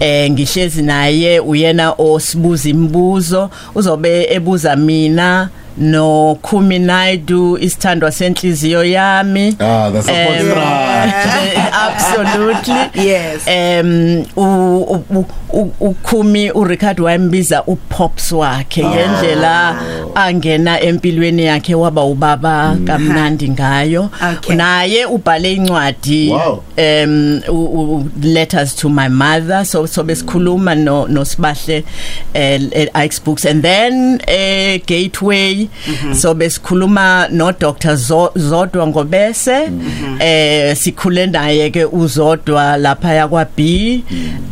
eh 0.00 0.30
ngihlezi 0.30 0.82
naye 0.82 1.40
uyena 1.40 1.92
osibuza 1.98 2.68
imibuzo 2.68 3.50
uzobe 3.74 4.26
ebuza 4.30 4.76
mina 4.76 5.48
no 5.76 6.38
Khumi 6.42 6.78
Naidu 6.78 7.58
isithandwa 7.58 8.12
senhliziyo 8.12 8.84
yami 8.84 9.56
Ah, 9.60 9.90
the 9.90 10.02
support 10.02 10.18
Em, 10.40 10.50
structure. 10.50 11.70
absolutely 11.72 12.90
Yes. 13.08 13.46
um 13.46 14.24
u- 14.36 14.82
u- 14.94 15.04
u- 15.10 15.24
u- 15.52 15.72
ukhumi 15.80 16.50
uRichard 16.50 17.00
wayembiza 17.00 17.64
upops 17.64 18.32
wakhe 18.32 18.84
ngendlela 18.84 19.76
angena 20.14 20.80
empilweni 20.80 21.44
yakhe 21.44 21.74
waba 21.74 22.04
ubaba 22.04 22.76
kamnandi 22.86 23.48
ngayo 23.50 24.10
Okay. 24.32 24.56
naye 24.56 25.04
ubhale 25.06 25.52
incwadi 25.52 26.28
Wow. 26.30 26.62
um 26.78 27.40
u- 27.48 27.94
u- 27.94 28.10
letters 28.22 28.76
to 28.76 28.88
my 28.88 29.08
mother 29.08 29.64
so 29.66 29.86
so 29.86 30.02
besikhuluma 30.02 30.74
no 30.74 31.06
nosibahle 31.08 31.84
eh 32.34 32.60
Ike's 33.04 33.20
books 33.24 33.46
and 33.46 33.62
then 33.62 34.20
eh 34.26 34.80
gateway 34.86 35.67
so 36.14 36.34
besikhuluma 36.34 37.28
no 37.30 37.52
Dr 37.52 37.94
Zo- 37.96 38.32
Zodwa 38.36 38.86
ngobese 38.86 39.70
eh 40.20 40.76
sikhule 40.76 41.26
naye 41.26 41.70
ke 41.70 41.84
uzodwa 41.84 42.76
lapha 42.76 43.12
yakwa 43.14 43.46
B 43.56 44.02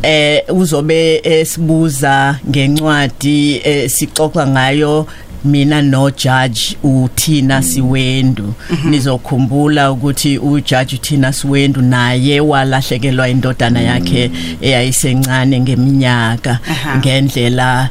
eh 0.03 0.41
uzobe 0.49 1.21
esibuza 1.23 2.39
ngencwadi 2.49 3.61
eh, 3.63 3.89
sixoxa 3.89 4.47
ngayo 4.47 5.07
mina 5.45 5.81
no 5.81 6.09
judge 6.11 6.77
uthina 6.83 7.61
siwendu 7.63 8.53
nizokhumbula 8.89 9.91
ukuthi 9.91 10.37
u 10.37 10.59
judge 10.59 10.95
uthina 10.95 11.33
siwendu 11.33 11.81
naye 11.81 12.39
walahlekelwa 12.39 13.29
indodana 13.29 13.81
yakhe 13.81 14.31
eyayisencane 14.61 15.59
ngeminyaka 15.59 16.59
ngendlela 16.97 17.89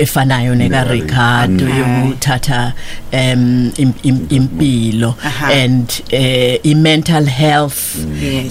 efanayo 0.00 0.54
neka 0.54 0.84
Ricardo 0.84 1.64
yokuthatha 1.68 2.72
im- 3.12 4.26
impilo. 4.30 5.14
And 5.42 6.02
eh 6.10 6.58
i 6.64 6.74
mental 6.74 7.24
health 7.24 7.96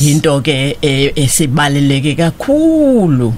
into 0.01 0.41
ke 0.41 0.77
esibaleleke 1.15 2.15
kakhulu 2.15 3.33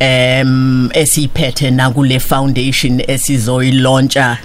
em 0.00 0.88
esiphethe 0.94 1.70
na 1.70 1.90
kule 1.90 2.18
foundation 2.20 3.00
esizoyilauncha 3.08 4.38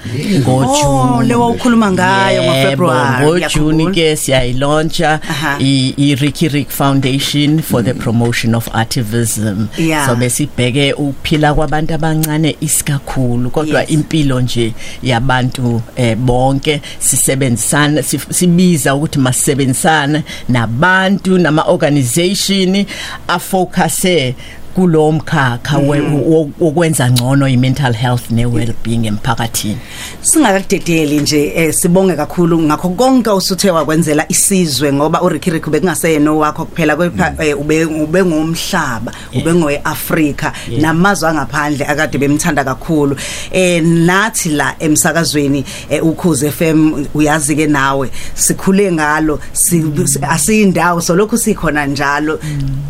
Oh, 0.48 0.64
ngoJune 0.66 1.28
lewo 1.28 1.48
ukhuluma 1.52 1.92
ngayo 1.92 2.44
ngoFebruary, 2.44 3.26
ngoJune 3.26 3.92
ke 3.94 4.16
siyayilauncha 4.16 5.20
Aha. 5.30 5.58
i 5.60 6.16
Ricky 6.16 6.48
Rick 6.48 6.70
Foundation 6.70 7.62
for 7.62 7.82
the 7.84 7.94
promotion 7.94 8.56
of 8.56 8.68
activism. 8.74 9.68
So 10.06 10.16
besibheke 10.16 10.94
ukuphila 10.94 11.54
kwabantu 11.54 11.94
abancane 11.94 12.57
isikakhulu 12.62 13.50
kodwa 13.50 13.82
Yes. 13.82 13.90
impilo 13.90 14.42
nje 14.42 14.74
yabantu 15.04 15.82
eh, 15.96 16.18
bonke 16.18 16.82
sisebenzisana 17.00 18.02
sif- 18.02 18.34
sibiza 18.34 18.96
ukuthi 18.96 19.20
masisebenzisane 19.20 20.24
nabantu 20.50 21.38
nama 21.38 21.64
organization 21.64 22.86
afocuse 23.28 24.36
kulo 24.78 25.12
mkhakha 25.12 25.78
we- 25.78 26.00
wo- 26.02 26.50
wokwenza 26.60 27.12
ngcono 27.12 27.48
i 27.48 27.58
mental 27.58 27.94
health 27.94 28.30
ne 28.32 28.46
well 28.46 28.74
being 28.84 29.08
emphakathini. 29.08 29.78
Singakadedeli 30.22 31.20
nje 31.20 31.52
eh, 31.56 31.74
sibonge 31.74 32.16
kakhulu 32.16 32.60
ngakho 32.62 32.90
konke 32.90 33.30
usuthe 33.30 33.72
wakwenzela 33.72 34.26
isizwe 34.30 34.94
ngoba 34.94 35.22
uRicky 35.22 35.50
Rick 35.52 35.70
bekungaseyena 35.70 36.32
wakho 36.34 36.66
kuphela 36.66 36.96
kepha 36.96 37.34
eh, 37.46 37.60
ube 37.60 37.86
ube 37.86 38.24
ngomhlaba 38.26 39.12
ube 39.36 39.54
ngoeAfrika 39.54 40.54
namazwe 40.82 41.30
angaphandle 41.30 41.86
akade 41.86 42.18
bemthanda 42.18 42.64
kakhulu. 42.64 43.16
Eh 43.52 43.84
nathi 43.84 44.50
la 44.50 44.76
emsakazweni 44.80 45.66
eh, 45.90 46.06
ukhozi 46.06 46.52
FM 46.52 47.06
uyazi 47.14 47.56
ke 47.56 47.68
nawe 47.68 48.10
sikhule 48.36 48.92
ngalo 48.92 49.40
si- 49.54 49.84
si- 50.06 50.20
asiyindawo 50.22 51.02
so 51.02 51.16
lokhu 51.16 51.38
sikhona 51.38 51.86
njalo. 51.86 52.40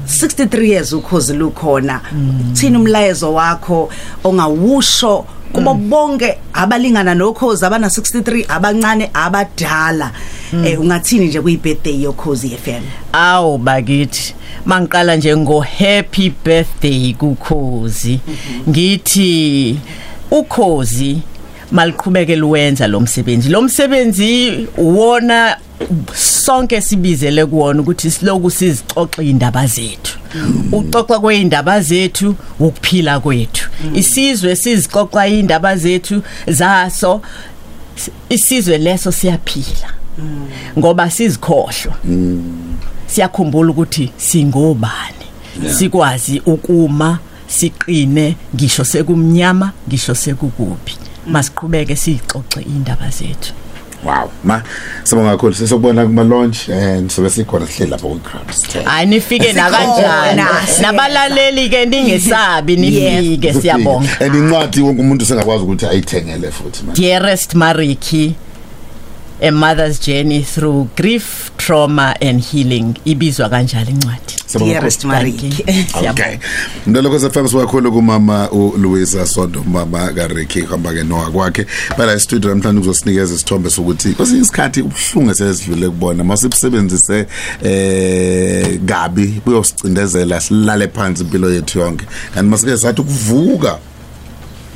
63 0.08 0.64
years 0.64 0.94
ukhozi 0.94 1.34
lukhona 1.80 2.02
thina 2.54 2.80
umlayezo 2.80 3.34
wakho 3.34 3.90
ongawusho 4.24 5.26
kubo 5.54 5.74
bonke 5.74 6.38
abalingana 6.54 7.16
nokhozi 7.16 7.66
abana 7.66 7.88
63 7.88 8.46
abancane 8.50 9.10
abadala. 9.14 10.12
Eh 10.66 10.80
ungathini 10.80 11.28
nje 11.28 11.42
kuyibirthday 11.42 12.02
yokhozi 12.04 12.50
FM 12.50 12.84
awu 13.14 13.58
bakithi 13.58 14.36
mangiqala 14.66 15.16
nje 15.16 15.38
ngo 15.38 15.60
happy 15.60 16.34
birthday 16.46 17.14
kukhozi. 17.14 18.20
Ngithi 18.70 19.80
ukhozi 20.32 21.22
maliqhubeke 21.72 22.36
luwenza 22.36 22.88
lo 22.88 23.00
msebenzi. 23.00 23.50
Lo 23.50 23.62
msebenzi 23.62 24.68
uwona 24.78 25.58
sonke 26.16 26.82
sibizele 26.82 27.46
kuwona 27.46 27.82
ukuthi 27.82 28.12
siloku 28.12 28.52
sizixoxa 28.52 29.24
indaba 29.24 29.68
zethu. 29.68 30.17
Uxoxa 30.72 31.20
kweindaba 31.20 31.82
zethu 31.82 32.36
ukuphila 32.60 33.20
kwethu. 33.20 33.70
Isizwe 33.94 34.56
sizixoxa 34.56 35.28
indaba 35.28 35.78
zethu 35.78 36.22
zaso 36.48 37.22
isizwe 38.30 38.78
leso 38.78 39.12
siyaphila. 39.12 39.90
Ngoba 40.78 41.12
sizikhohlwa. 41.12 41.96
Siyakhumbula 43.08 43.72
ukuthi 43.72 44.12
singobani. 44.18 45.26
Sikwazi 45.78 46.42
ukuma 46.46 47.20
siqine 47.48 48.36
ngisho 48.56 48.84
sekumnyama 48.84 49.72
ngisho 49.88 50.16
sekukubi. 50.16 50.98
Masiqhubeke 51.28 51.96
sixoxe 51.96 52.62
indaba 52.62 53.10
zethu. 53.10 53.54
Wow. 54.04 54.30
Ma 54.44 54.62
sibonga 55.04 55.32
kakhulu. 55.32 55.54
Sesokubona 55.54 56.06
kuma 56.06 56.24
launch 56.24 56.70
and 56.70 57.10
sobe 57.10 57.30
sikhona 57.30 57.68
sihleli 57.68 57.92
lapha 57.92 58.08
ku 58.08 58.20
crowds. 58.20 58.68
Hayi 58.86 59.06
nifike 59.06 59.54
nakanjani? 59.54 60.42
Sikhona, 60.68 60.82
nabalaleli 60.82 61.70
ke 61.70 61.86
ningesabi 61.86 62.76
nifike 62.76 63.54
siyabonga. 63.54 64.10
And 64.22 64.36
incwadi 64.36 64.82
wonke 64.82 65.02
umuntu 65.02 65.26
sengakwazi 65.26 65.64
ukuthi 65.64 65.86
ayithengele 65.86 66.52
futhi 66.52 66.84
man 66.84 66.96
dearest 66.96 67.54
mariki 67.54 68.36
a 69.42 69.52
mother's 69.52 70.00
journey 70.00 70.44
through 70.44 70.90
grief 70.96 71.52
trauma 71.58 72.16
and 72.22 72.42
healing 72.42 72.96
ibizwa 73.06 73.50
kanjalo 73.50 73.90
incwadi 73.90 74.34
Sibonga 74.46 74.72
dearest 74.72 75.02
kakhulu. 75.02 75.14
mariki 75.14 75.66
Okay. 76.10 76.38
Mndalo 76.88 77.10
ko 77.10 77.20
FM 77.20 77.48
siwakhulu 77.48 77.92
kumama 77.92 78.50
uLuisa 78.52 79.26
Sondo 79.26 79.64
mama 79.64 80.14
kaRicky 80.14 80.62
hamba 80.62 80.94
ke 80.94 81.04
nowa 81.04 81.32
kwakhe. 81.32 81.66
Bala 81.98 82.20
studio 82.20 82.50
namhlanje 82.50 82.80
uzosinikeza 82.82 83.36
isithombe 83.36 83.70
sokuthi 83.70 84.10
kwesinye 84.14 84.42
isikhathi 84.42 84.82
ubhlungu 84.82 85.36
sesidlule 85.36 85.90
kubona 85.90 86.24
masibusebenzise 86.24 87.26
eh 87.64 88.80
gabi 88.80 89.42
buyosicindezela 89.46 90.42
silale 90.42 90.88
phansi 90.88 91.24
impilo 91.24 91.54
yethu 91.54 91.80
yonke. 91.80 92.06
Kanti 92.34 92.50
masike 92.50 92.78
sathi 92.78 93.02
ukuvuka 93.02 93.78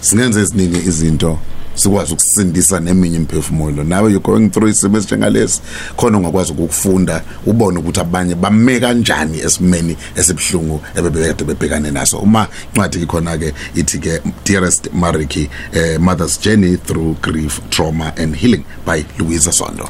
singenze 0.01 0.41
eziningi 0.41 0.77
izinto 0.77 1.39
sikwazi 1.81 2.13
ukusindisa 2.13 2.79
neminye 2.79 3.17
imphefumulo 3.17 3.83
nawe 3.83 4.11
you 4.11 4.19
going 4.19 4.49
through 4.49 4.69
isimo 4.69 4.97
esinjengalesi 4.97 5.61
khona 5.95 6.17
ungakwazi 6.17 6.51
ukufunda 6.51 7.23
ubone 7.45 7.79
ukuthi 7.79 7.99
abanye 7.99 8.35
bame 8.35 8.79
kanjani 8.79 9.39
esimeni 9.39 9.97
esibhlungu 10.15 10.81
ebebekade 10.95 11.43
bebhekane 11.43 11.91
naso. 11.91 12.17
Uma 12.17 12.47
incwadi 12.73 13.01
ikhona 13.01 13.37
ke 13.37 13.53
ithi 13.75 13.99
ke 13.99 14.21
dearest 14.45 14.89
mariki 14.93 15.49
eh, 15.73 15.99
mother's 15.99 16.37
journey 16.37 16.77
through 16.77 17.15
grief 17.21 17.59
trauma 17.69 18.13
and 18.17 18.35
healing 18.35 18.63
by 18.85 19.03
louisa 19.17 19.51
sondo. 19.51 19.89